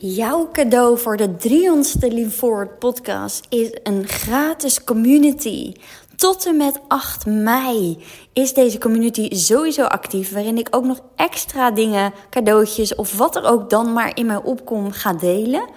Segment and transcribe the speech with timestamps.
[0.00, 5.72] Jouw cadeau voor de 300ste Lean Forward podcast is een gratis community.
[6.16, 11.70] Tot en met 8 mei is deze community sowieso actief, waarin ik ook nog extra
[11.70, 15.68] dingen, cadeautjes of wat er ook dan maar in mij opkomt ga delen.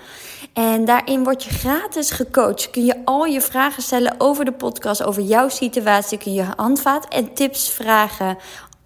[0.54, 2.70] En daarin word je gratis gecoacht.
[2.70, 6.18] Kun je al je vragen stellen over de podcast, over jouw situatie.
[6.18, 8.38] Kun je handvaat en tips vragen.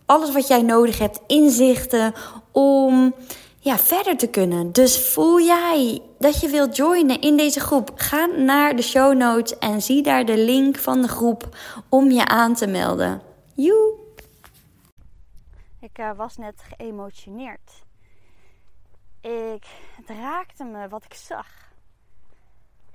[0.06, 2.14] Alles wat jij nodig hebt, inzichten
[2.52, 3.14] om
[3.66, 4.72] ja, verder te kunnen.
[4.72, 7.92] Dus voel jij dat je wilt joinen in deze groep?
[7.96, 11.58] Ga naar de show notes en zie daar de link van de groep
[11.90, 13.22] om je aan te melden.
[13.56, 13.98] Joe!
[15.80, 17.84] Ik uh, was net geëmotioneerd.
[19.22, 21.48] Ik, het raakte me wat ik zag.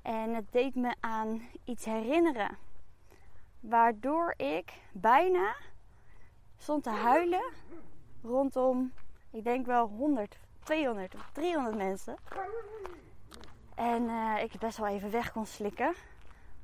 [0.03, 2.57] En het deed me aan iets herinneren.
[3.61, 5.55] Waardoor ik bijna
[6.59, 7.53] stond te huilen
[8.23, 8.93] rondom,
[9.31, 10.37] ik denk wel 100
[10.71, 12.17] 200 of 300 mensen.
[13.75, 15.95] En uh, ik best wel even weg kon slikken.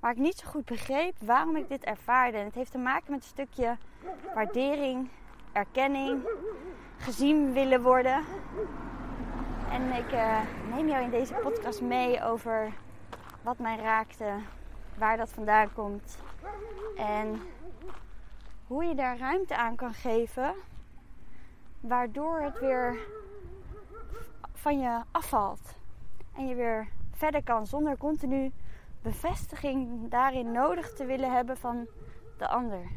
[0.00, 2.38] Maar ik niet zo goed begreep waarom ik dit ervaarde.
[2.38, 3.76] En het heeft te maken met een stukje
[4.34, 5.08] waardering,
[5.52, 6.22] erkenning,
[6.96, 8.24] gezien willen worden.
[9.70, 10.40] En ik uh,
[10.74, 12.72] neem jou in deze podcast mee over
[13.42, 14.30] wat mij raakte,
[14.98, 16.18] waar dat vandaan komt.
[16.96, 17.40] En
[18.66, 20.54] hoe je daar ruimte aan kan geven,
[21.80, 22.98] waardoor het weer
[24.66, 25.74] van je afvalt.
[26.36, 28.52] En je weer verder kan zonder continu
[29.02, 31.86] bevestiging daarin nodig te willen hebben van
[32.38, 32.90] de ander.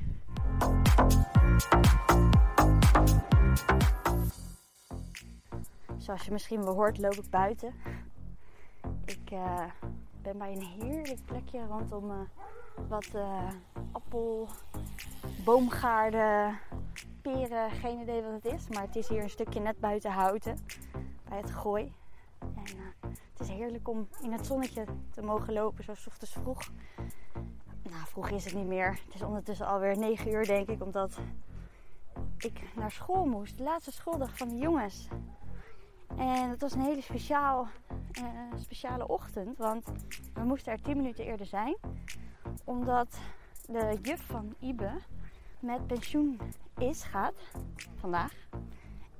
[5.98, 7.74] Zoals je misschien wel hoort, loop ik buiten.
[9.06, 9.64] Ik uh,
[10.22, 12.18] ben bij een heerlijk plekje rondom uh,
[12.88, 13.50] wat uh,
[13.92, 14.48] appel,
[15.44, 16.60] boomgaarden,
[17.22, 17.72] peren.
[17.72, 20.58] Geen idee wat het is, maar het is hier een stukje net buiten houten
[21.30, 21.94] bij het gooi.
[22.40, 26.70] En uh, het is heerlijk om in het zonnetje te mogen lopen, zo ochtends vroeg.
[27.84, 29.00] Nou, vroeg is het niet meer.
[29.06, 31.20] Het is ondertussen alweer 9 uur, denk ik, omdat
[32.38, 33.58] ik naar school moest.
[33.58, 35.08] De laatste schooldag van de jongens.
[36.18, 37.68] En het was een hele speciaal,
[38.22, 39.86] uh, speciale ochtend, want
[40.34, 41.78] we moesten er 10 minuten eerder zijn.
[42.64, 43.18] Omdat
[43.66, 44.92] de juf van Ibe
[45.60, 46.40] met pensioen
[46.78, 47.42] is, gaat
[47.96, 48.34] vandaag.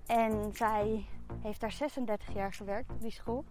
[0.06, 1.06] En zij
[1.42, 3.46] heeft daar 36 jaar gewerkt op die school.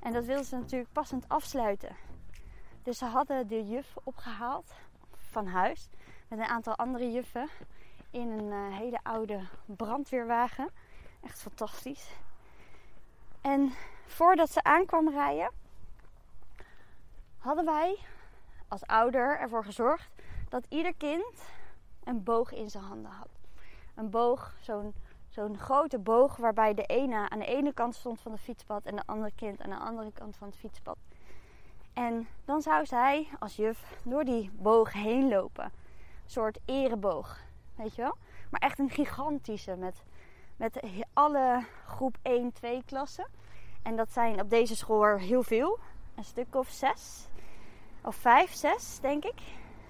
[0.00, 1.96] En dat wilde ze natuurlijk passend afsluiten.
[2.82, 4.74] Dus ze hadden de juf opgehaald
[5.16, 5.88] van huis
[6.28, 7.48] met een aantal andere juffen
[8.10, 10.68] in een uh, hele oude brandweerwagen.
[11.22, 12.10] Echt fantastisch.
[13.40, 13.72] En
[14.06, 15.50] voordat ze aankwam rijden,
[17.38, 17.98] hadden wij
[18.68, 20.10] als ouder ervoor gezorgd
[20.48, 21.42] dat ieder kind
[22.04, 23.28] een boog in zijn handen had.
[23.94, 24.94] Een boog, zo'n
[25.36, 28.96] zo'n grote boog waarbij de ene aan de ene kant stond van het fietspad en
[28.96, 30.96] de andere kind aan de andere kant van het fietspad.
[31.92, 35.64] En dan zou zij als juf door die boog heen lopen.
[35.64, 37.40] Een soort ereboog,
[37.74, 38.16] weet je wel?
[38.50, 40.02] Maar echt een gigantische met,
[40.56, 40.80] met
[41.12, 43.26] alle groep 1, 2 klassen.
[43.82, 45.78] En dat zijn op deze school heel veel.
[46.14, 47.28] Een stuk of zes.
[48.02, 49.40] Of vijf, zes denk ik.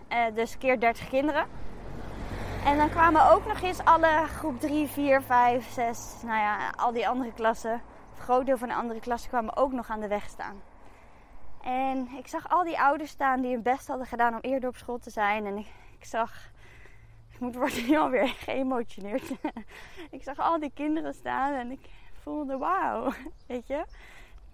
[0.08, 1.46] Uh, dus keer 30 kinderen.
[2.66, 6.92] En dan kwamen ook nog eens alle groep 3, 4, 5, 6, nou ja, al
[6.92, 7.82] die andere klassen.
[8.10, 10.62] Het groot deel van de andere klassen kwamen ook nog aan de weg staan.
[11.62, 14.76] En ik zag al die ouders staan die hun best hadden gedaan om eerder op
[14.76, 15.46] school te zijn.
[15.46, 15.66] En ik,
[15.98, 16.50] ik zag,
[17.30, 19.30] ik moet worden nu alweer geëmotioneerd.
[20.16, 21.90] ik zag al die kinderen staan en ik
[22.22, 23.12] voelde wauw,
[23.46, 23.84] weet je.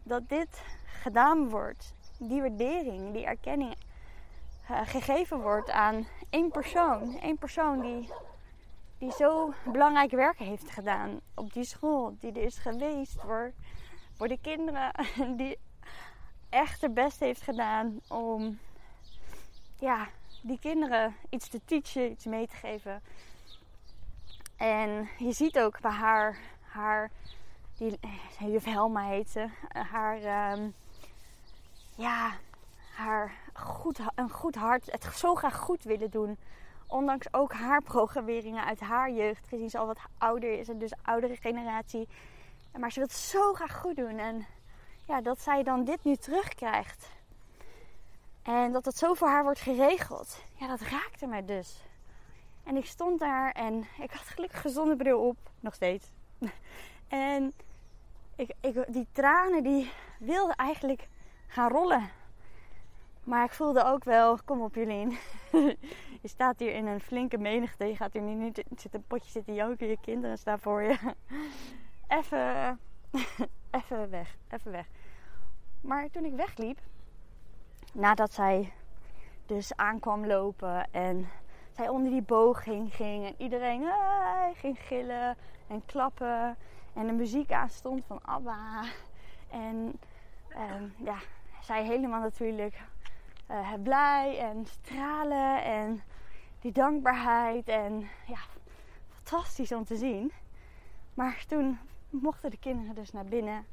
[0.02, 1.94] Dat dit gedaan wordt.
[2.18, 3.74] Die waardering, die erkenning
[4.72, 7.18] uh, gegeven wordt aan één persoon.
[7.20, 8.08] Eén persoon die,
[8.98, 12.16] die zo belangrijk werk heeft gedaan op die school.
[12.20, 13.52] Die er is geweest voor,
[14.12, 14.92] voor de kinderen.
[15.36, 15.58] Die
[16.48, 18.58] echt het best heeft gedaan om
[19.78, 20.08] ja,
[20.42, 23.02] die kinderen iets te teachen, iets mee te geven.
[24.56, 27.10] En je ziet ook bij haar, haar
[27.78, 27.98] die
[28.38, 30.74] juf Helma heet ze, haar, um,
[31.96, 32.32] ja,
[32.92, 36.38] haar goed, een goed hart, het zo graag goed willen doen.
[36.86, 40.92] Ondanks ook haar programmeringen uit haar jeugd, gezien ze al wat ouder is en dus
[41.02, 42.08] oudere generatie.
[42.78, 44.18] Maar ze wil het zo graag goed doen.
[44.18, 44.46] En
[45.06, 47.10] ja, dat zij dan dit nu terugkrijgt.
[48.42, 50.42] En dat het zo voor haar wordt geregeld.
[50.54, 51.82] Ja, dat raakte mij dus.
[52.64, 55.36] En ik stond daar en ik had gelukkig gezonde bril op.
[55.60, 56.06] Nog steeds.
[57.08, 57.52] En
[58.36, 61.08] ik, ik, die tranen die wilden eigenlijk
[61.46, 62.10] gaan rollen.
[63.24, 65.10] Maar ik voelde ook wel, kom op Jolien.
[66.22, 67.84] je staat hier in een flinke menigte.
[67.84, 69.86] Je gaat hier niet zitten, een potje zitten janken.
[69.86, 70.98] Je kinderen staan voor je.
[72.08, 72.78] Even
[73.70, 74.86] even weg, even weg.
[75.80, 76.78] Maar toen ik wegliep,
[77.92, 78.72] nadat zij
[79.46, 81.28] dus aankwam lopen en
[81.70, 85.36] zij onder die boog ging, ging en iedereen ah, ging gillen
[85.66, 86.56] en klappen
[86.94, 88.84] en de muziek aanstond van ABBA
[89.50, 89.98] en
[90.48, 91.16] ehm, ja,
[91.62, 92.82] zij helemaal natuurlijk
[93.52, 96.02] uh, blij en stralen en
[96.60, 98.38] die dankbaarheid en ja,
[99.08, 100.32] fantastisch om te zien.
[101.14, 101.78] Maar toen
[102.10, 103.64] mochten de kinderen dus naar binnen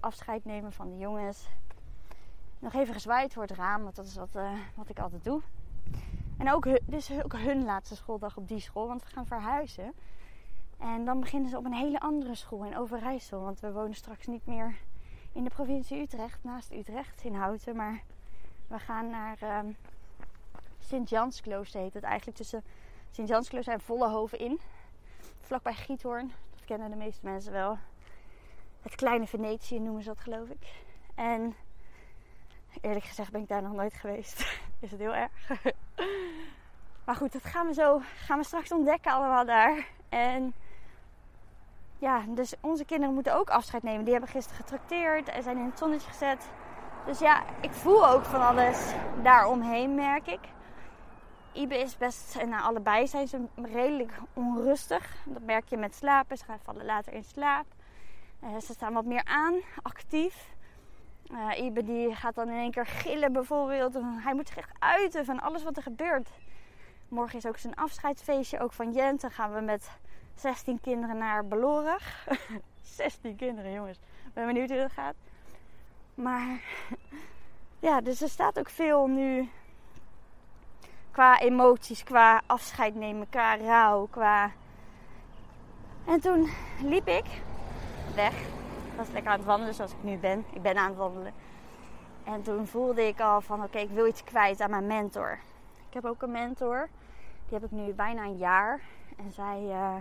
[0.00, 1.48] afscheid nemen van de jongens.
[2.58, 5.40] Nog even gezwaaid voor het raam, want dat is wat, uh, wat ik altijd doe.
[6.38, 9.92] En ook, dit is ook hun laatste schooldag op die school, want we gaan verhuizen.
[10.78, 13.40] En dan beginnen ze op een hele andere school in Overijssel.
[13.40, 14.76] Want we wonen straks niet meer
[15.32, 17.76] in de provincie Utrecht, naast Utrecht in Houten.
[17.76, 18.02] Maar
[18.72, 19.58] we gaan naar uh,
[20.78, 22.36] Sint-Jansklooster heet het eigenlijk.
[22.36, 22.64] Tussen
[23.10, 24.60] Sint-Jansklooster en Vollehoven in.
[25.40, 26.32] Vlakbij Giethoorn.
[26.50, 27.78] Dat kennen de meeste mensen wel.
[28.82, 30.82] Het kleine Venetië noemen ze dat geloof ik.
[31.14, 31.54] En
[32.80, 34.40] eerlijk gezegd ben ik daar nog nooit geweest.
[34.80, 35.50] Is het heel erg.
[37.04, 39.86] maar goed, dat gaan we zo gaan we straks ontdekken allemaal daar.
[40.08, 40.54] En
[41.98, 44.04] ja, dus onze kinderen moeten ook afscheid nemen.
[44.04, 46.46] Die hebben gisteren getrakteerd en zijn in het zonnetje gezet.
[47.06, 50.40] Dus ja, ik voel ook van alles daaromheen, merk ik.
[51.52, 55.16] Ibe is best, en nou, allebei zijn ze redelijk onrustig.
[55.24, 56.36] Dat merk je met slapen.
[56.36, 57.66] Ze gaan vallen later in slaap.
[58.44, 60.54] Uh, ze staan wat meer aan, actief.
[61.32, 63.94] Uh, Ibe die gaat dan in één keer gillen bijvoorbeeld.
[64.02, 66.28] Hij moet zich echt uiten van alles wat er gebeurt.
[67.08, 69.20] Morgen is ook zijn afscheidsfeestje, ook van Jent.
[69.20, 69.90] Dan gaan we met
[70.34, 72.28] 16 kinderen naar Belorig.
[72.80, 73.98] 16 kinderen, jongens.
[73.98, 75.14] Ik ben benieuwd hoe dat gaat.
[76.14, 76.60] Maar
[77.86, 79.50] ja, dus er staat ook veel nu
[81.10, 84.50] qua emoties, qua afscheid nemen, qua rouw, qua.
[86.04, 86.50] En toen
[86.82, 87.24] liep ik
[88.14, 88.40] weg.
[88.92, 90.44] Ik was lekker aan het wandelen zoals ik nu ben.
[90.52, 91.32] Ik ben aan het wandelen.
[92.24, 95.38] En toen voelde ik al van oké, ik wil iets kwijt aan mijn mentor.
[95.88, 96.88] Ik heb ook een mentor.
[97.48, 98.80] Die heb ik nu bijna een jaar.
[99.16, 99.96] En zij uh,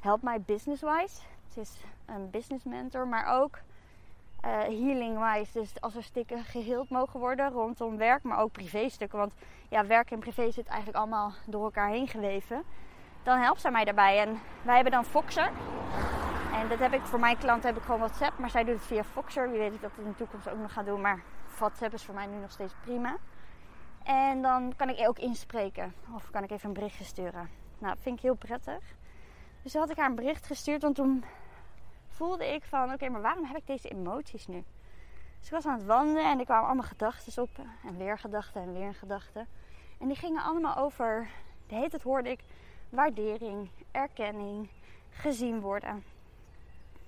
[0.00, 1.20] helpt mij business-wise.
[1.52, 3.58] Ze is een business mentor, maar ook
[4.44, 5.58] uh, healing-wise.
[5.58, 9.18] Dus als er stukken geheeld mogen worden rondom werk, maar ook privé-stukken.
[9.18, 9.32] Want
[9.68, 12.62] ja, werk en privé zit eigenlijk allemaal door elkaar heen geweven.
[13.22, 14.18] Dan helpt zij mij daarbij.
[14.18, 15.50] En wij hebben dan Foxer.
[16.52, 18.86] En dat heb ik voor mijn klant heb ik gewoon WhatsApp, maar zij doet het
[18.86, 19.50] via Foxer.
[19.50, 21.22] Wie weet ik dat in de toekomst ook nog ga doen, maar
[21.58, 23.16] WhatsApp is voor mij nu nog steeds prima.
[24.04, 27.50] En dan kan ik ook inspreken of kan ik even een berichtje sturen.
[27.78, 28.94] Nou, dat vind ik heel prettig.
[29.62, 31.24] Dus toen had ik haar een bericht gestuurd, want toen
[32.20, 34.64] voelde ik van oké, maar waarom heb ik deze emoties nu?
[35.38, 37.50] Dus ik was aan het wandelen en er kwamen allemaal gedachten op.
[37.84, 39.48] En weer gedachten en weer gedachten.
[39.98, 41.28] En die gingen allemaal over,
[41.66, 42.40] de hele tijd hoorde ik,
[42.88, 44.68] waardering, erkenning,
[45.10, 46.04] gezien worden.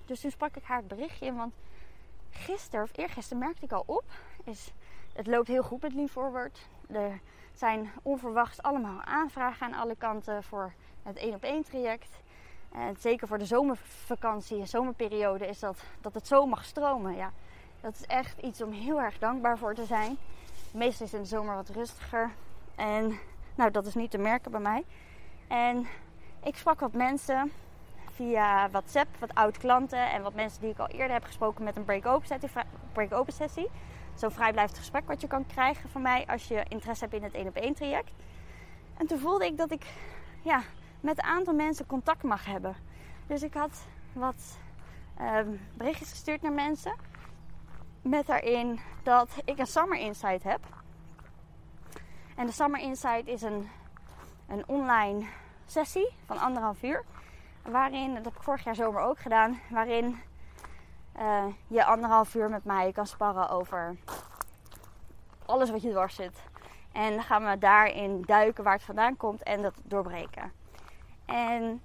[0.05, 1.53] Dus toen sprak ik haar het berichtje in, want
[2.29, 4.03] gisteren of eergisteren merkte ik al op,
[4.43, 4.73] is,
[5.13, 6.67] het loopt heel goed met Lean Forward.
[6.87, 7.19] Er
[7.53, 10.73] zijn onverwacht allemaal aanvragen aan alle kanten voor
[11.03, 12.21] het één op één traject.
[12.73, 17.15] En zeker voor de zomervakantie en zomerperiode is dat, dat het zo mag stromen.
[17.15, 17.31] Ja,
[17.81, 20.17] dat is echt iets om heel erg dankbaar voor te zijn.
[20.71, 22.31] Meestal is in de zomer wat rustiger.
[22.75, 23.19] En
[23.55, 24.83] nou, dat is niet te merken bij mij.
[25.47, 25.87] En
[26.43, 27.51] ik sprak wat mensen
[28.11, 31.77] via WhatsApp, wat oud klanten en wat mensen die ik al eerder heb gesproken met
[31.77, 32.63] een break-open sessie.
[32.91, 33.69] Break sessie.
[34.15, 37.33] Zo'n vrijblijvend gesprek wat je kan krijgen van mij als je interesse hebt in het
[37.33, 38.11] 1 op 1 traject.
[38.97, 39.85] En toen voelde ik dat ik
[40.41, 40.61] ja,
[41.03, 42.75] met een aantal mensen contact mag hebben.
[43.27, 44.57] Dus ik had wat
[45.21, 45.37] uh,
[45.73, 46.95] berichtjes gestuurd naar mensen.
[48.01, 50.59] Met daarin dat ik een Summer Insight heb.
[52.35, 53.69] En de Summer Insight is een,
[54.47, 55.25] een online
[55.65, 57.03] sessie van anderhalf uur.
[57.61, 60.19] Waarin, dat heb ik vorig jaar zomer ook gedaan, waarin
[61.19, 63.95] uh, je anderhalf uur met mij kan sparren over
[65.45, 66.43] alles wat je dwars zit.
[66.91, 70.61] En dan gaan we daarin duiken waar het vandaan komt en dat doorbreken.
[71.25, 71.81] En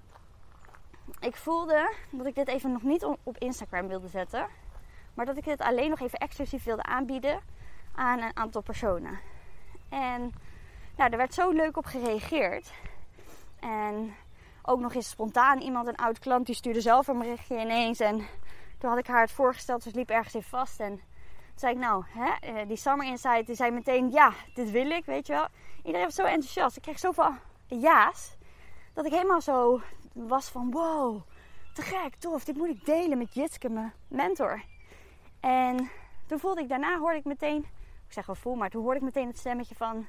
[1.21, 4.47] ik voelde dat ik dit even nog niet op Instagram wilde zetten.
[5.15, 7.41] Maar dat ik dit alleen nog even exclusief wilde aanbieden
[7.95, 9.19] aan een aantal personen.
[9.89, 10.33] En
[10.97, 12.73] nou, er werd zo leuk op gereageerd.
[13.61, 14.15] En
[14.63, 18.01] ook nog eens spontaan iemand, een oud klant, die stuurde zelf een berichtje ineens.
[18.01, 18.27] En
[18.79, 20.81] toen had ik haar het voorgesteld, dus liep ergens in vast.
[20.81, 21.01] En toen
[21.55, 25.05] zei ik, nou, hè, eh, die Summer Insight, die zei meteen, ja, dit wil ik,
[25.05, 25.47] weet je wel.
[25.77, 26.77] Iedereen was zo enthousiast.
[26.77, 27.35] Ik kreeg zoveel
[27.67, 28.37] ja's,
[28.99, 29.81] dat ik helemaal zo
[30.13, 31.21] was van, wow,
[31.73, 32.45] te gek, tof.
[32.45, 34.63] Dit moet ik delen met Jitske, mijn mentor.
[35.41, 35.91] En
[36.27, 37.67] toen voelde ik, daarna hoorde ik meteen,
[38.07, 40.07] ik zeg wel voel, maar toen hoorde ik meteen het stemmetje van,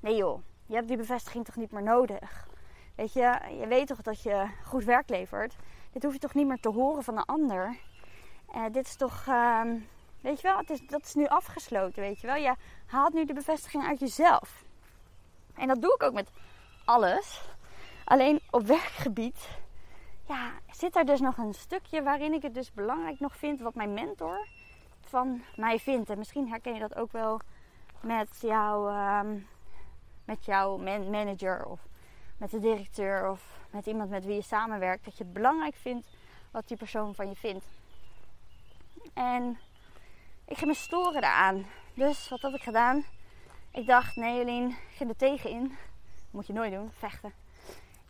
[0.00, 2.48] nee joh, je hebt die bevestiging toch niet meer nodig.
[2.94, 5.56] Weet je, je weet toch dat je goed werk levert.
[5.92, 7.76] Dit hoef je toch niet meer te horen van een ander.
[8.54, 9.78] Uh, dit is toch, ehm,
[10.20, 12.36] weet je wel, het is, dat is nu afgesloten, weet je wel.
[12.36, 12.54] Je
[12.86, 14.64] haalt nu de bevestiging uit jezelf.
[15.54, 16.30] En dat doe ik ook met
[16.84, 17.49] alles.
[18.10, 19.48] Alleen op werkgebied
[20.28, 23.74] ja, zit er dus nog een stukje waarin ik het dus belangrijk nog vind wat
[23.74, 24.46] mijn mentor
[25.00, 26.10] van mij vindt.
[26.10, 27.40] En misschien herken je dat ook wel
[28.00, 29.38] met, jou, ehm,
[30.24, 30.76] met jouw
[31.10, 31.80] manager of
[32.36, 35.04] met de directeur of met iemand met wie je samenwerkt.
[35.04, 36.08] Dat je het belangrijk vindt
[36.50, 37.64] wat die persoon van je vindt.
[39.14, 39.58] En
[40.44, 41.66] ik ging me storen daaraan.
[41.94, 43.04] Dus wat heb ik gedaan?
[43.70, 45.76] Ik dacht, nee Jolien, ik ging er tegenin.
[46.30, 47.32] moet je nooit doen, vechten.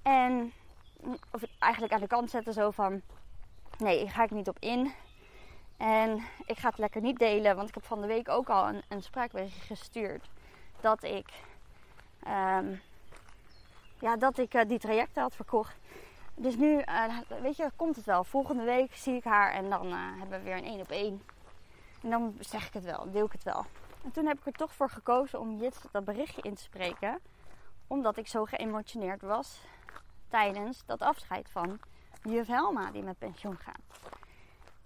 [0.03, 0.53] En
[1.31, 3.03] of eigenlijk aan de kant zetten zo van...
[3.79, 4.93] Nee, hier ga ik niet op in.
[5.77, 8.69] En ik ga het lekker niet delen, want ik heb van de week ook al
[8.69, 10.29] een, een spraakbericht gestuurd.
[10.81, 11.29] Dat ik,
[12.27, 12.81] um,
[14.01, 15.77] ja, dat ik uh, die trajecten had verkocht.
[16.35, 18.25] Dus nu, uh, weet je, komt het wel.
[18.25, 21.23] Volgende week zie ik haar en dan uh, hebben we weer een één op één.
[22.03, 23.65] En dan zeg ik het wel, deel ik het wel.
[24.05, 27.19] En toen heb ik er toch voor gekozen om Jits dat berichtje in te spreken.
[27.87, 29.61] Omdat ik zo geëmotioneerd was
[30.31, 31.79] tijdens dat afscheid van
[32.23, 34.01] juf Helma die met pensioen gaat.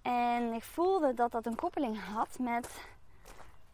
[0.01, 2.87] En ik voelde dat dat een koppeling had met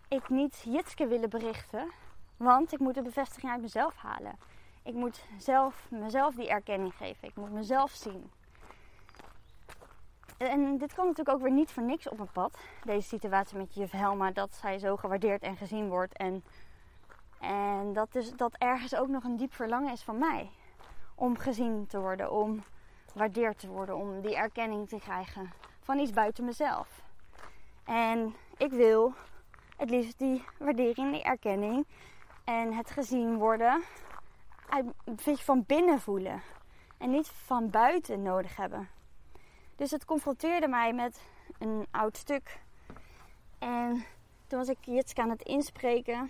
[0.08, 1.92] ik niet Jitske willen berichten,
[2.38, 4.36] want ik moet de bevestiging uit mezelf halen.
[4.84, 7.28] Ik moet zelf, mezelf die erkenning geven.
[7.28, 8.32] Ik moet mezelf zien.
[10.38, 12.58] En dit kwam natuurlijk ook weer niet voor niks op mijn pad.
[12.84, 16.14] Deze situatie met juf Helma, dat zij zo gewaardeerd en gezien wordt.
[16.14, 16.44] En,
[17.40, 20.52] en dat, dus, dat ergens ook nog een diep verlangen is van mij
[21.22, 22.64] om gezien te worden, om
[23.12, 27.02] gewaardeerd te worden, om die erkenning te krijgen van iets buiten mezelf.
[27.84, 29.14] En ik wil
[29.78, 31.86] het liefst die waardering, die erkenning
[32.44, 33.84] en het gezien worden
[35.06, 36.42] beetje van binnen voelen
[36.98, 38.90] en niet van buiten nodig hebben.
[39.76, 41.22] Dus het confronteerde mij met
[41.60, 42.60] een oud stuk.
[43.60, 44.06] En
[44.48, 46.30] toen was ik Jitske aan het inspreken.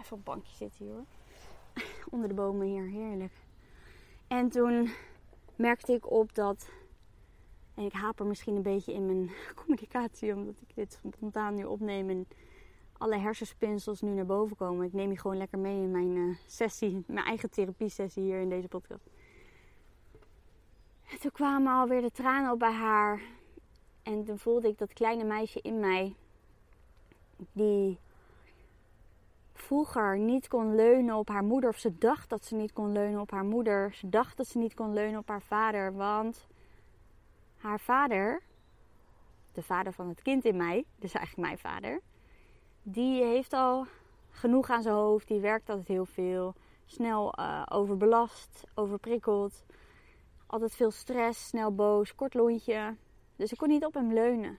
[0.00, 1.04] Even op een bankje zitten hier hoor.
[2.12, 3.32] Onder de bomen hier, heerlijk.
[4.32, 4.90] En toen
[5.56, 6.70] merkte ik op dat.
[7.74, 12.10] En ik haper misschien een beetje in mijn communicatie, omdat ik dit spontaan nu opneem
[12.10, 12.28] en
[12.98, 14.86] alle hersenspinsels nu naar boven komen.
[14.86, 18.48] Ik neem je gewoon lekker mee in mijn uh, sessie, mijn eigen therapie-sessie hier in
[18.48, 19.06] deze podcast.
[21.10, 23.20] En toen kwamen alweer de tranen op bij haar.
[24.02, 26.14] En toen voelde ik dat kleine meisje in mij,
[27.52, 27.98] die
[29.62, 33.20] vroeger niet kon leunen op haar moeder, of ze dacht dat ze niet kon leunen
[33.20, 33.94] op haar moeder.
[33.94, 36.46] Ze dacht dat ze niet kon leunen op haar vader, want
[37.56, 38.42] haar vader,
[39.52, 42.00] de vader van het kind in mij, dus eigenlijk mijn vader,
[42.82, 43.86] die heeft al
[44.30, 45.28] genoeg aan zijn hoofd.
[45.28, 46.54] Die werkt altijd heel veel.
[46.86, 49.64] Snel uh, overbelast, overprikkeld.
[50.46, 52.96] Altijd veel stress, snel boos, kort lontje.
[53.36, 54.58] Dus ik kon niet op hem leunen.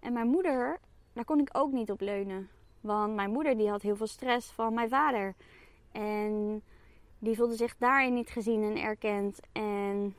[0.00, 0.78] En mijn moeder,
[1.12, 2.48] daar kon ik ook niet op leunen.
[2.80, 5.34] Want mijn moeder die had heel veel stress van mijn vader.
[5.92, 6.62] En
[7.18, 9.40] die voelde zich daarin niet gezien en erkend.
[9.52, 10.14] En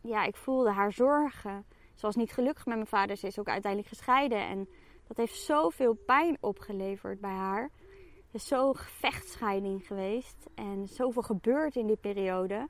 [0.00, 1.64] ja, ik voelde haar zorgen.
[1.94, 3.16] Ze was niet gelukkig met mijn vader.
[3.16, 4.38] Ze is ook uiteindelijk gescheiden.
[4.38, 4.68] En
[5.06, 7.62] dat heeft zoveel pijn opgeleverd bij haar.
[7.62, 10.36] Er is zo'n vechtscheiding geweest.
[10.54, 12.68] En zoveel gebeurd in die periode.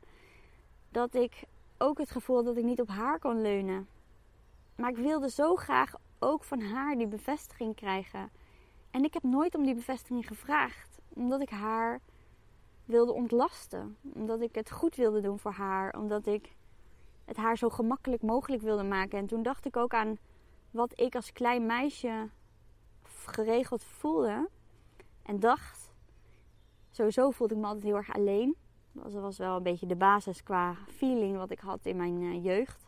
[0.88, 1.45] Dat ik
[1.79, 3.88] ook het gevoel dat ik niet op haar kon leunen.
[4.76, 8.31] Maar ik wilde zo graag ook van haar die bevestiging krijgen.
[8.95, 12.01] En ik heb nooit om die bevestiging gevraagd, omdat ik haar
[12.85, 13.97] wilde ontlasten.
[14.15, 15.95] Omdat ik het goed wilde doen voor haar.
[15.99, 16.55] Omdat ik
[17.25, 19.19] het haar zo gemakkelijk mogelijk wilde maken.
[19.19, 20.19] En toen dacht ik ook aan
[20.71, 22.29] wat ik als klein meisje
[23.25, 24.49] geregeld voelde.
[25.23, 25.93] En dacht.
[26.91, 28.57] Sowieso voelde ik me altijd heel erg alleen.
[28.93, 32.45] Dat was wel een beetje de basis qua feeling wat ik had in mijn eh,
[32.45, 32.87] jeugd.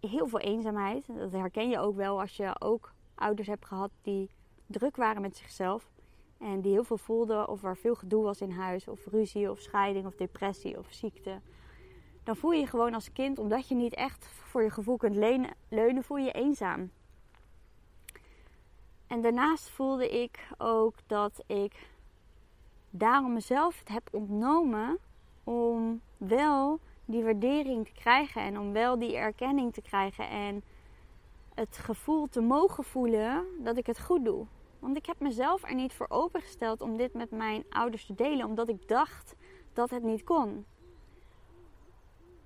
[0.00, 1.06] Heel veel eenzaamheid.
[1.06, 4.30] Dat herken je ook wel als je ook ouders hebt gehad die
[4.72, 5.90] druk waren met zichzelf.
[6.38, 8.88] En die heel veel voelden of er veel gedoe was in huis.
[8.88, 11.40] Of ruzie of scheiding of depressie of ziekte.
[12.24, 15.16] Dan voel je je gewoon als kind, omdat je niet echt voor je gevoel kunt
[15.68, 16.90] leunen, voel je eenzaam.
[19.06, 21.88] En daarnaast voelde ik ook dat ik
[22.90, 24.98] daarom mezelf heb ontnomen
[25.44, 30.62] om wel die waardering te krijgen en om wel die erkenning te krijgen en
[31.54, 34.46] het gevoel te mogen voelen dat ik het goed doe.
[34.82, 38.46] Want ik heb mezelf er niet voor opengesteld om dit met mijn ouders te delen,
[38.46, 39.34] omdat ik dacht
[39.72, 40.66] dat het niet kon.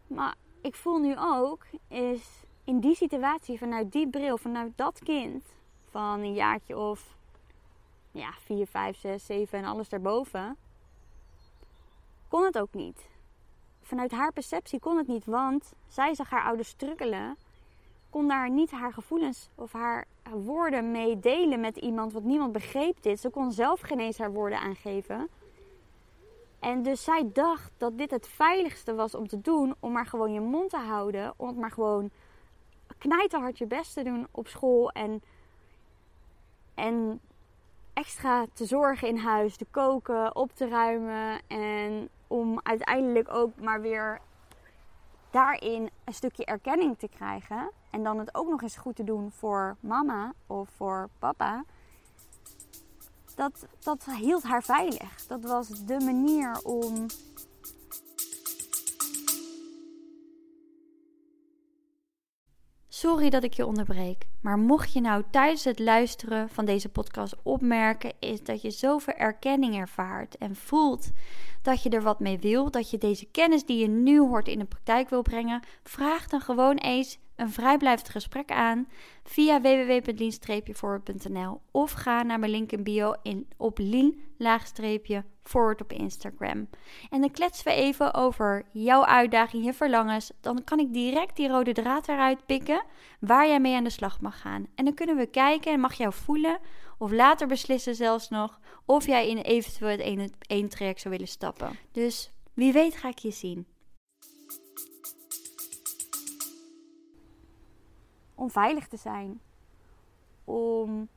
[0.07, 5.45] Maar ik voel nu ook, is in die situatie, vanuit die bril, vanuit dat kind
[5.91, 7.17] van een jaartje of
[8.11, 10.57] ja, 4, 5, 6, 7 en alles daarboven,
[12.29, 13.09] kon het ook niet.
[13.83, 17.37] Vanuit haar perceptie kon het niet, want zij zag haar ouders strukkelen
[18.17, 23.03] kon daar niet haar gevoelens of haar woorden mee delen met iemand, want niemand begreep
[23.03, 23.21] dit.
[23.21, 25.29] Ze kon zelf geen eens haar woorden aangeven.
[26.61, 30.33] En dus zij dacht dat dit het veiligste was om te doen, om maar gewoon
[30.33, 32.11] je mond te houden, om maar gewoon
[32.99, 35.23] knijterhard je best te doen op school en,
[36.75, 37.21] en
[37.93, 43.81] extra te zorgen in huis, te koken, op te ruimen en om uiteindelijk ook maar
[43.81, 44.21] weer
[45.37, 49.31] daarin een stukje erkenning te krijgen en dan het ook nog eens goed te doen
[49.31, 51.65] voor mama of voor papa.
[53.35, 55.27] Dat, dat hield haar veilig.
[55.27, 57.07] Dat was de manier om
[63.07, 67.37] Sorry dat ik je onderbreek, maar mocht je nou tijdens het luisteren van deze podcast
[67.43, 71.11] opmerken, is dat je zoveel erkenning ervaart en voelt
[71.63, 74.59] dat je er wat mee wil, dat je deze kennis die je nu hoort in
[74.59, 78.89] de praktijk wil brengen, vraag dan gewoon eens een vrijblijvend gesprek aan
[79.25, 83.79] via www.lien-forward.nl of ga naar mijn link in bio in, op
[85.47, 86.69] lien-forward op Instagram.
[87.11, 90.33] En dan kletsen we even over jouw uitdaging, je verlangens.
[90.41, 92.83] Dan kan ik direct die rode draad eruit pikken
[93.21, 94.67] waar jij mee aan de slag mag gaan.
[94.75, 96.59] En dan kunnen we kijken en mag jou voelen
[96.99, 101.79] of later beslissen zelfs nog of jij in eventueel het één traject zou willen stappen.
[101.93, 103.67] Dus wie weet ga ik je zien.
[108.37, 109.41] om veilig te zijn.
[110.45, 111.09] Om,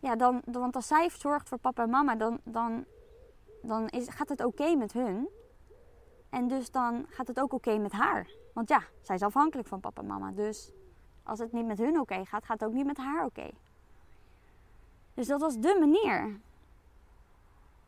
[0.00, 2.84] ja, dan, want als zij zorgt voor papa en mama, dan, dan,
[3.66, 5.28] dan is, gaat het oké met hun.
[6.30, 8.30] En dus dan gaat het ook oké met haar.
[8.52, 10.30] Want ja, zij is afhankelijk van papa en mama.
[10.30, 10.72] Dus
[11.22, 13.50] als het niet met hun oké gaat, gaat het ook niet met haar oké.
[15.14, 16.40] Dus dat was de manier.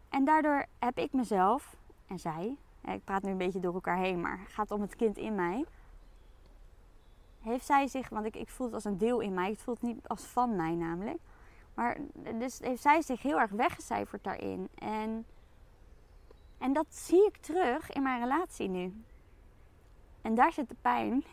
[0.08, 4.20] En daardoor heb ik mezelf en zij, ik praat nu een beetje door elkaar heen,
[4.20, 5.64] maar het gaat om het kind in mij
[7.48, 9.74] heeft zij zich, want ik, ik voel het als een deel in mij, ik voel
[9.74, 11.18] het niet als van mij namelijk.
[11.74, 11.96] Maar
[12.34, 14.68] dus heeft zij zich heel erg weggecijferd daarin.
[14.74, 15.26] En,
[16.58, 19.02] en dat zie ik terug in mijn relatie nu.
[20.22, 21.24] En daar zit de pijn.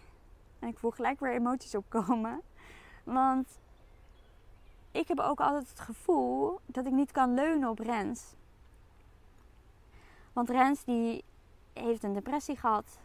[0.60, 2.42] En ik voel gelijk weer emoties opkomen.
[3.04, 3.60] Want
[4.92, 8.36] ik heb ook altijd het gevoel dat ik niet kan leunen op Rens.
[10.34, 11.24] Want Rens die
[11.74, 13.00] heeft een depressie gehad.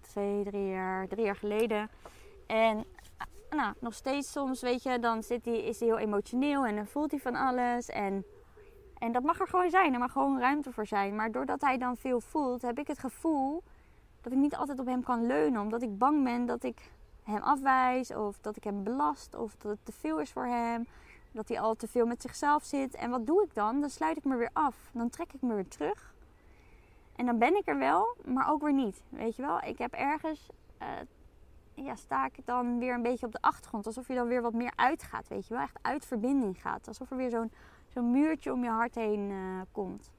[0.00, 1.90] Twee, drie jaar, drie jaar geleden.
[2.46, 2.84] En
[3.50, 6.86] nou, nog steeds soms, weet je, dan zit hij, is hij heel emotioneel en dan
[6.86, 7.88] voelt hij van alles.
[7.88, 8.24] En,
[8.98, 11.14] en dat mag er gewoon zijn, er mag gewoon ruimte voor zijn.
[11.14, 13.62] Maar doordat hij dan veel voelt, heb ik het gevoel
[14.20, 15.60] dat ik niet altijd op hem kan leunen.
[15.60, 16.90] Omdat ik bang ben dat ik
[17.22, 20.86] hem afwijs of dat ik hem belast of dat het te veel is voor hem.
[21.32, 22.94] Dat hij al te veel met zichzelf zit.
[22.94, 23.80] En wat doe ik dan?
[23.80, 24.90] Dan sluit ik me weer af.
[24.92, 26.14] Dan trek ik me weer terug.
[27.16, 29.02] En dan ben ik er wel, maar ook weer niet.
[29.08, 29.62] Weet je wel?
[29.62, 30.50] Ik heb ergens
[30.82, 30.88] uh,
[31.84, 33.86] ja, sta ik dan weer een beetje op de achtergrond.
[33.86, 35.62] Alsof je dan weer wat meer uitgaat, weet je wel.
[35.62, 36.88] Echt uit verbinding gaat.
[36.88, 37.52] Alsof er weer zo'n
[37.96, 40.10] zo'n muurtje om je hart heen uh, komt.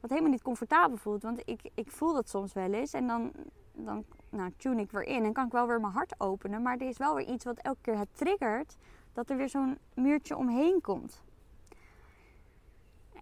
[0.00, 1.22] Wat helemaal niet comfortabel voelt.
[1.22, 2.92] Want ik, ik voel dat soms wel eens.
[2.92, 3.32] En dan,
[3.72, 5.24] dan nou, tune ik weer in.
[5.24, 6.62] En kan ik wel weer mijn hart openen.
[6.62, 8.76] Maar er is wel weer iets wat elke keer het triggert.
[9.12, 11.22] Dat er weer zo'n muurtje omheen komt.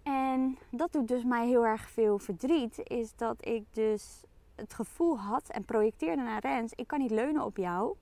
[0.02, 2.80] En dat doet dus mij heel erg veel verdriet.
[2.82, 7.44] Is dat ik dus het gevoel had en projecteerde naar Rens: ik kan niet leunen
[7.44, 7.96] op jou,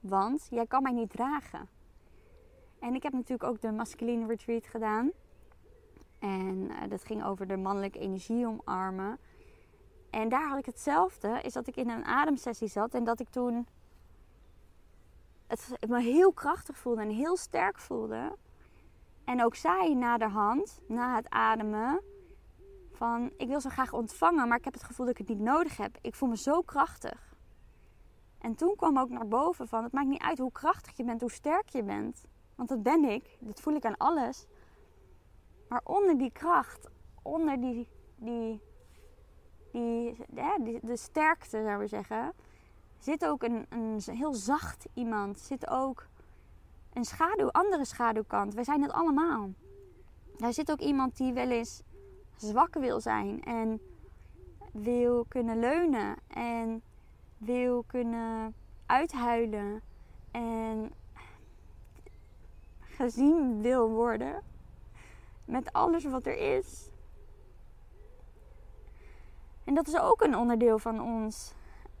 [0.00, 1.68] want jij kan mij niet dragen.
[2.80, 5.10] En ik heb natuurlijk ook de masculine retreat gedaan.
[6.18, 9.18] En uh, dat ging over de mannelijke energie omarmen.
[10.10, 13.28] En daar had ik hetzelfde, is dat ik in een ademsessie zat en dat ik
[13.28, 13.66] toen
[15.46, 18.36] het me heel krachtig voelde en heel sterk voelde.
[19.24, 22.00] En ook zij naderhand, na het ademen,
[22.92, 25.46] van ik wil zo graag ontvangen, maar ik heb het gevoel dat ik het niet
[25.46, 25.98] nodig heb.
[26.00, 27.36] Ik voel me zo krachtig.
[28.38, 31.20] En toen kwam ook naar boven van het maakt niet uit hoe krachtig je bent,
[31.20, 32.24] hoe sterk je bent.
[32.58, 34.46] Want dat ben ik, dat voel ik aan alles.
[35.68, 36.88] Maar onder die kracht,
[37.22, 38.60] onder die, die,
[39.72, 40.16] die,
[40.60, 42.32] die de sterkte zou we zeggen,
[42.98, 45.38] zit ook een, een heel zacht iemand.
[45.38, 46.06] Zit ook
[46.92, 48.54] een schaduw, andere schaduwkant.
[48.54, 49.50] Wij zijn het allemaal.
[50.36, 51.82] Daar zit ook iemand die wel eens
[52.36, 53.80] zwak wil zijn en
[54.72, 56.82] wil kunnen leunen en
[57.36, 58.54] wil kunnen
[58.86, 59.82] uithuilen
[60.30, 60.92] en
[62.98, 64.42] gezien wil worden
[65.44, 66.90] met alles wat er is.
[69.64, 71.52] En dat is ook een onderdeel van ons.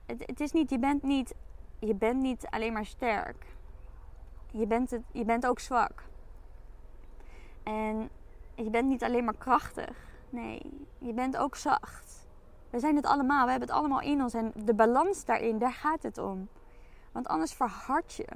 [0.06, 1.34] Het, het, is niet, je bent niet,
[1.78, 3.46] je bent niet alleen maar sterk.
[4.50, 6.02] Je bent, het, je bent ook zwak.
[7.62, 8.10] En
[8.54, 9.96] je bent niet alleen maar krachtig.
[10.30, 12.28] Nee, je bent ook zacht.
[12.70, 14.34] We zijn het allemaal, we hebben het allemaal in ons.
[14.34, 16.48] En de balans daarin, daar gaat het om.
[17.12, 18.28] Want anders verhard je.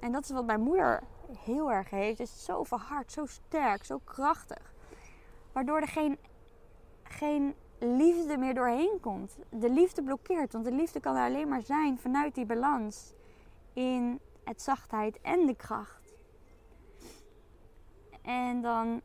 [0.00, 1.02] En dat is wat mijn moeder
[1.38, 2.20] heel erg heeft.
[2.20, 4.74] Is zo verhard, zo sterk, zo krachtig.
[5.52, 6.18] Waardoor er geen,
[7.02, 9.36] geen liefde meer doorheen komt.
[9.50, 10.52] De liefde blokkeert.
[10.52, 13.12] Want de liefde kan er alleen maar zijn vanuit die balans.
[13.72, 16.14] In het zachtheid en de kracht.
[18.22, 19.02] En dan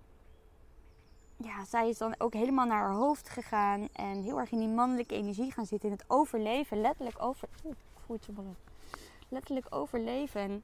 [1.38, 3.88] ja, zij is dan ook helemaal naar haar hoofd gegaan.
[3.94, 5.90] En heel erg in die mannelijke energie gaan zitten.
[5.90, 6.82] In het overleven.
[6.82, 7.50] Letterlijk over...
[7.66, 8.34] Oeh, goed zo
[9.30, 10.42] Letterlijk overleven.
[10.42, 10.64] En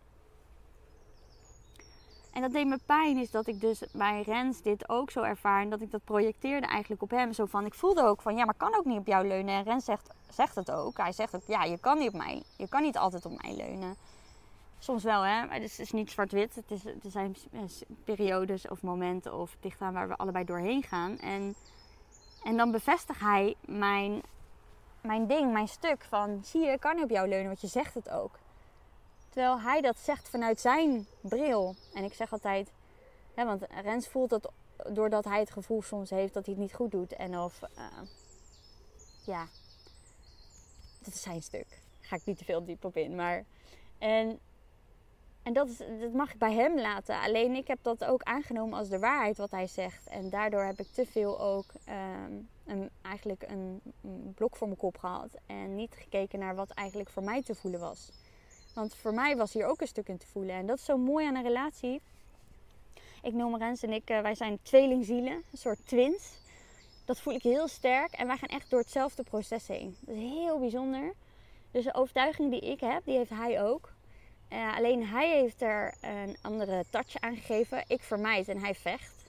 [2.41, 3.17] dat deed me pijn.
[3.17, 5.61] Is dat ik dus bij Rens dit ook zo ervaar.
[5.61, 7.33] En dat ik dat projecteerde eigenlijk op hem.
[7.33, 9.55] Zo van, ik voelde ook van, ja, maar kan ook niet op jou leunen.
[9.55, 10.97] En Rens zegt, zegt het ook.
[10.97, 12.43] Hij zegt ook, ja, je kan niet op mij.
[12.57, 13.95] Je kan niet altijd op mij leunen.
[14.79, 15.45] Soms wel, hè.
[15.45, 16.55] Maar het is, niet zwart-wit.
[16.55, 17.35] Het, is, er zijn
[18.03, 21.19] periodes of momenten of dichtaan waar we allebei doorheen gaan.
[21.19, 21.55] En,
[22.43, 24.21] en dan bevestigt hij mijn,
[25.01, 26.39] mijn ding, mijn stuk van...
[26.43, 28.39] Zie je, ik kan op jou leunen, want je zegt het ook.
[29.37, 31.75] Terwijl hij dat zegt vanuit zijn bril.
[31.93, 32.71] En ik zeg altijd...
[33.33, 34.51] Hè, want Rens voelt dat
[34.89, 37.13] doordat hij het gevoel soms heeft dat hij het niet goed doet.
[37.13, 37.61] En of...
[37.77, 37.83] Uh,
[39.25, 39.47] ja...
[41.03, 41.81] Dat is zijn stuk.
[41.99, 43.15] Ga ik niet te veel diep op in.
[43.15, 43.43] Maar...
[43.97, 44.39] En
[45.43, 47.21] en dat, is, dat mag ik bij hem laten.
[47.21, 50.07] Alleen ik heb dat ook aangenomen als de waarheid wat hij zegt.
[50.07, 52.31] En daardoor heb ik te veel ook ehm,
[52.65, 53.81] een, eigenlijk een,
[54.35, 55.29] blok voor mijn kop gehad.
[55.45, 58.11] En niet gekeken naar wat eigenlijk voor mij te voelen was.
[58.77, 60.55] Want voor mij was hier ook een stuk in te voelen.
[60.55, 62.01] En dat is zo mooi aan een relatie.
[63.21, 65.33] Ik noem Rens en ik, uh, wij zijn tweelingzielen.
[65.51, 66.39] Een soort twins.
[67.05, 68.11] Dat voel ik heel sterk.
[68.11, 69.97] En wij gaan echt door hetzelfde proces heen.
[69.99, 71.13] Dat is heel bijzonder.
[71.71, 73.93] Dus de overtuiging die ik heb, die heeft hij ook.
[74.49, 77.83] Uh, alleen hij heeft er een andere touch aan gegeven.
[77.87, 79.25] Ik vermijd en hij vecht.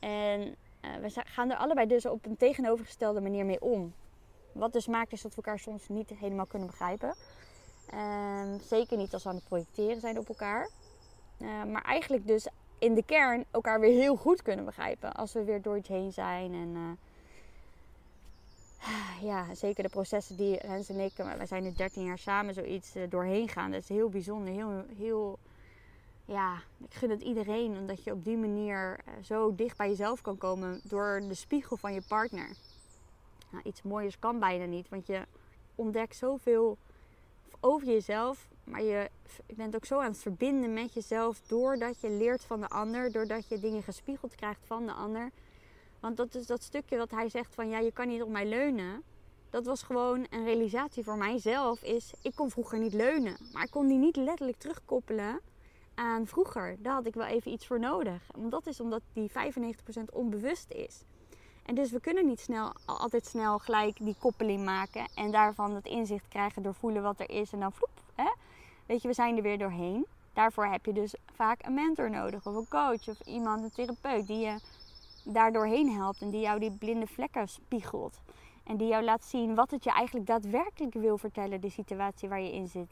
[0.00, 3.94] En uh, we gaan er allebei dus op een tegenovergestelde manier mee om.
[4.52, 7.14] Wat dus maakt is dat we elkaar soms niet helemaal kunnen begrijpen.
[7.94, 10.68] Uh, zeker niet als we aan het projecteren zijn op elkaar.
[11.38, 15.12] Eh, maar eigenlijk dus in de kern elkaar weer heel goed kunnen begrijpen.
[15.12, 16.98] Als we weer door iets heen zijn en
[19.20, 22.94] ja, zeker de processen die Rens en ik, wij zijn nu 13 jaar samen zoiets
[22.94, 23.70] eh, doorheen gaan.
[23.70, 24.54] Dat is heel bijzonder.
[24.54, 25.38] Heel, heel,
[26.24, 27.76] ja, ik gun het iedereen.
[27.76, 31.76] Omdat je op die manier eh, zo dicht bij jezelf kan komen door de spiegel
[31.76, 32.48] van je partner.
[33.50, 35.22] Nou, iets mooiers kan bijna niet, want je
[35.74, 36.78] ontdekt zoveel
[37.60, 38.48] over jezelf.
[38.64, 39.10] Maar je,
[39.54, 43.12] bent ook zo aan het verbinden met jezelf doordat je leert van de ander.
[43.12, 45.30] Doordat je dingen gespiegeld krijgt van de ander
[46.00, 48.46] want dat is dat stukje wat hij zegt van ja, je kan niet op mij
[48.46, 49.02] leunen.
[49.50, 51.82] Dat was gewoon een realisatie voor mijzelf.
[51.82, 53.36] Is ik kon vroeger niet leunen.
[53.52, 55.40] Maar ik kon die niet letterlijk terugkoppelen
[55.94, 56.76] aan vroeger.
[56.78, 58.30] Daar had ik wel even iets voor nodig.
[58.34, 59.34] En dat is omdat die 95%
[60.12, 61.02] onbewust is.
[61.66, 65.08] En dus we kunnen niet snel, altijd snel gelijk die koppeling maken.
[65.14, 67.52] En daarvan het inzicht krijgen door voelen wat er is.
[67.52, 67.90] En dan vloep.
[68.14, 68.32] Hè?
[68.86, 70.06] Weet je, we zijn er weer doorheen.
[70.32, 72.46] Daarvoor heb je dus vaak een mentor nodig.
[72.46, 73.08] Of een coach.
[73.08, 74.26] Of iemand, een therapeut.
[74.26, 74.60] Die je
[75.24, 78.20] daar doorheen helpt en die jou die blinde vlekken spiegelt.
[78.64, 82.40] En die jou laat zien wat het je eigenlijk daadwerkelijk wil vertellen, de situatie waar
[82.40, 82.90] je in zit.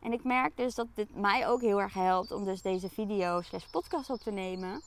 [0.00, 3.40] En ik merk dus dat dit mij ook heel erg helpt om dus deze video
[3.40, 4.82] slash podcast op te nemen.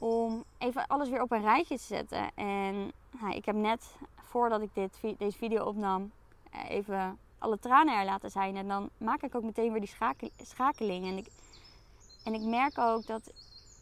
[0.00, 2.30] Om even alles weer op een rijtje te zetten.
[2.34, 6.12] En nou, ik heb net, voordat ik dit, deze video opnam,
[6.50, 8.56] eh, even alle tranen er laten zijn.
[8.56, 11.06] En dan maak ik ook meteen weer die schakeling.
[11.06, 11.26] En ik,
[12.24, 13.32] en ik merk ook dat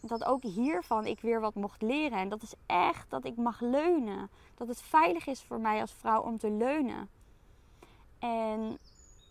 [0.00, 2.18] dat ook hiervan ik weer wat mocht leren.
[2.18, 4.30] En dat is echt dat ik mag leunen.
[4.54, 7.08] Dat het veilig is voor mij als vrouw om te leunen.
[8.18, 8.78] En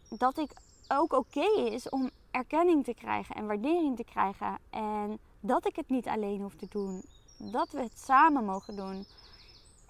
[0.10, 0.52] dat ik
[0.88, 4.58] ook oké is om erkenning te krijgen en waardering te krijgen.
[4.70, 7.04] En dat ik het niet alleen hoef te doen.
[7.38, 9.06] Dat we het samen mogen doen.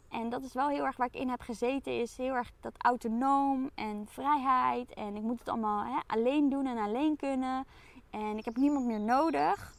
[0.09, 1.99] En dat is wel heel erg waar ik in heb gezeten.
[1.99, 4.93] Is heel erg dat autonoom en vrijheid.
[4.93, 7.65] En ik moet het allemaal hè, alleen doen en alleen kunnen.
[8.09, 9.75] En ik heb niemand meer nodig.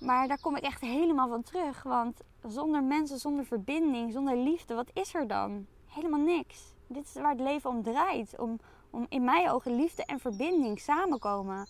[0.00, 1.82] Maar daar kom ik echt helemaal van terug.
[1.82, 5.66] Want zonder mensen, zonder verbinding, zonder liefde, wat is er dan?
[5.86, 6.74] Helemaal niks.
[6.86, 8.38] Dit is waar het leven om draait.
[8.38, 8.58] Om,
[8.90, 11.68] om in mijn ogen liefde en verbinding samenkomen.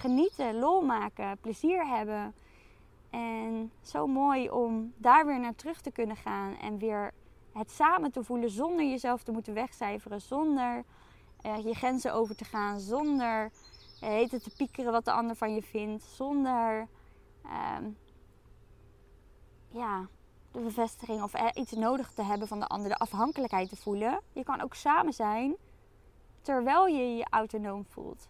[0.00, 2.34] Genieten, lol maken, plezier hebben.
[3.10, 6.56] En zo mooi om daar weer naar terug te kunnen gaan.
[6.58, 7.12] En weer
[7.52, 10.20] het samen te voelen zonder jezelf te moeten wegcijferen.
[10.20, 10.84] Zonder
[11.46, 12.80] uh, je grenzen over te gaan.
[12.80, 13.50] Zonder
[14.04, 16.02] uh, te piekeren wat de ander van je vindt.
[16.02, 16.88] Zonder
[17.78, 17.96] um,
[19.68, 20.08] ja,
[20.52, 24.20] de bevestiging of iets nodig te hebben van de ander, de afhankelijkheid te voelen.
[24.32, 25.56] Je kan ook samen zijn
[26.42, 28.28] terwijl je je autonoom voelt.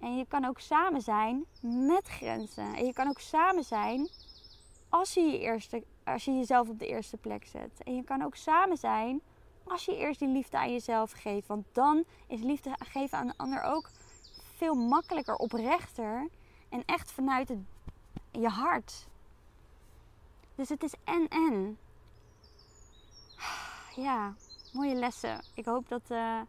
[0.00, 2.74] En je kan ook samen zijn met grenzen.
[2.74, 4.08] En je kan ook samen zijn
[4.88, 7.82] als je, je eerste, als je jezelf op de eerste plek zet.
[7.84, 9.20] En je kan ook samen zijn
[9.64, 11.46] als je eerst die liefde aan jezelf geeft.
[11.46, 13.90] Want dan is liefde geven aan de ander ook
[14.56, 16.28] veel makkelijker, oprechter.
[16.68, 17.58] En echt vanuit het,
[18.30, 19.06] je hart.
[20.54, 21.78] Dus het is en-en.
[23.96, 24.34] Ja,
[24.72, 25.44] mooie lessen.
[25.54, 26.40] Ik hoop dat uh,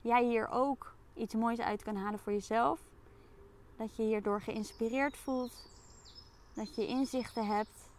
[0.00, 2.80] jij hier ook iets moois uit kan halen voor jezelf.
[3.76, 5.68] Dat je hierdoor geïnspireerd voelt.
[6.54, 7.90] Dat je inzichten hebt.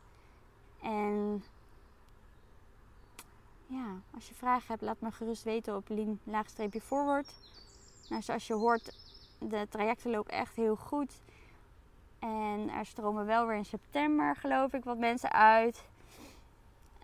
[0.82, 1.44] En
[3.68, 7.34] ja, als je vragen hebt, laat me gerust weten op lien-forward.
[8.10, 8.98] Nou, zoals je hoort,
[9.40, 11.22] de trajecten lopen echt heel goed.
[12.20, 15.84] En er stromen wel weer in september, geloof ik, wat mensen uit.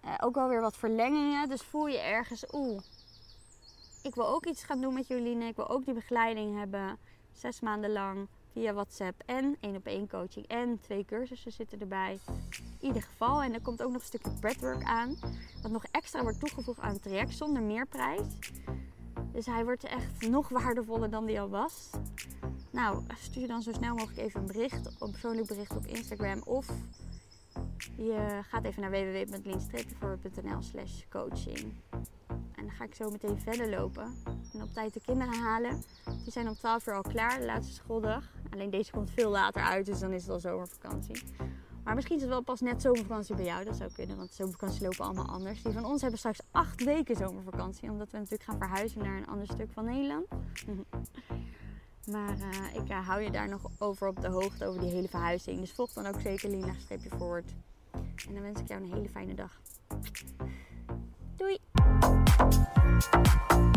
[0.05, 1.49] Uh, ook wel weer wat verlengingen.
[1.49, 2.81] Dus voel je ergens, oeh,
[4.07, 5.41] ik wil ook iets gaan doen met Jolien.
[5.41, 6.97] Ik wil ook die begeleiding hebben.
[7.31, 12.19] Zes maanden lang via WhatsApp en één op één coaching en twee cursussen zitten erbij.
[12.79, 13.41] In ieder geval.
[13.41, 15.17] En er komt ook nog een stukje breadwork aan.
[15.61, 18.27] Wat nog extra wordt toegevoegd aan het traject zonder meerprijs.
[19.31, 21.89] Dus hij wordt echt nog waardevoller dan die al was.
[22.71, 26.41] Nou, stuur dan zo snel mogelijk even een bericht, een persoonlijk bericht op Instagram.
[26.45, 26.67] Of
[27.97, 31.73] je gaat even naar www.leanstreepjevoorbeeld.nl slash coaching.
[32.67, 34.15] Dan ga ik zo meteen verder lopen.
[34.53, 35.83] En op tijd de kinderen halen.
[36.23, 38.31] Die zijn om 12 uur al klaar, de laatste schooldag.
[38.49, 41.23] Alleen deze komt veel later uit, dus dan is het al zomervakantie.
[41.83, 43.65] Maar misschien is het wel pas net zomervakantie bij jou.
[43.65, 45.63] Dat zou kunnen, want zomervakantie lopen allemaal anders.
[45.63, 47.89] Die van ons hebben straks acht weken zomervakantie.
[47.89, 50.27] Omdat we natuurlijk gaan verhuizen naar een ander stuk van Nederland.
[52.13, 55.07] maar uh, ik uh, hou je daar nog over op de hoogte over die hele
[55.07, 55.59] verhuizing.
[55.59, 57.53] Dus volg dan ook zeker Lina-forward.
[58.27, 59.61] En dan wens ik jou een hele fijne dag.
[61.35, 61.66] Doei!
[62.37, 63.76] フフフ。